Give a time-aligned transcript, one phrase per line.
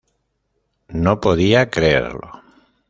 [1.03, 2.41] No podía creerlo.